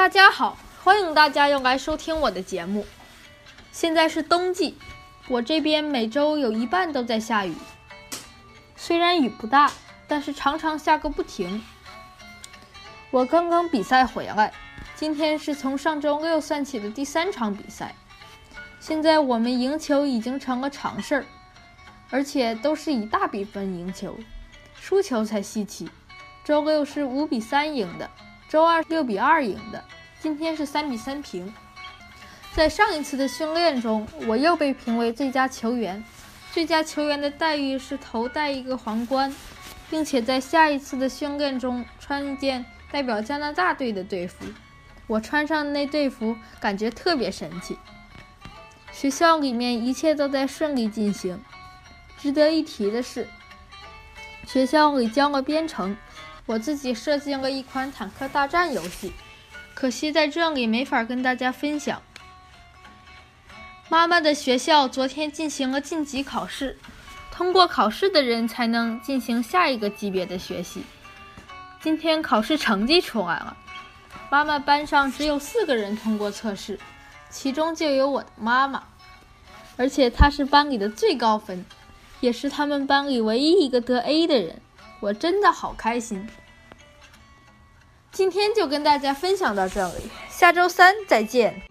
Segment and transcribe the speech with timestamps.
[0.00, 2.86] 大家好，欢迎大家又来收听我的节目。
[3.70, 4.78] 现在是冬季，
[5.28, 7.54] 我这边每周有一半都在下雨，
[8.76, 9.70] 虽然雨不大，
[10.08, 11.62] 但是常常下个不停。
[13.10, 14.54] 我刚刚比赛回来，
[14.96, 17.94] 今天是从上周六算起的第三场比赛。
[18.80, 21.26] 现在我们赢球已经成了常事儿，
[22.08, 24.18] 而且都是以大比分赢球，
[24.80, 25.90] 输球才稀奇。
[26.42, 28.08] 周六是五比三赢的。
[28.48, 29.84] 周二六比二赢的，
[30.22, 31.50] 今天是三比三平。
[32.54, 36.04] 在上一次的训练中，我又被评为最佳球员。
[36.52, 39.34] 最佳球员的待遇是头戴一个皇冠，
[39.88, 44.44] 并且在下一次的训练中穿一件代表加拿大队的队服。
[45.06, 47.78] 我穿上那队服，感觉特别神奇。
[48.92, 51.42] 学校里面一切都在顺利进行。
[52.18, 53.26] 值得一提的是，
[54.46, 55.96] 学校里教了编程。
[56.44, 59.12] 我自己设计了一款坦克大战游戏，
[59.80, 62.02] 可惜在这里没法跟大家分享。
[63.88, 66.76] 妈妈的学校昨天进行了晋级考试，
[67.32, 70.82] 通过考试的人才能进行下一个级别的学习。
[71.80, 73.56] 今天考试成绩出来了，
[74.28, 76.78] 妈妈班上只有四个人通过测试，
[77.30, 78.82] 其中就有我的妈妈，
[79.78, 81.64] 而且她是班里的最高分，
[82.20, 84.60] 也是他们班里唯一一个得 A 的人。
[85.00, 86.28] 我真的好开心！
[88.20, 91.69] 今天就跟大家分享到这里，下周三再见。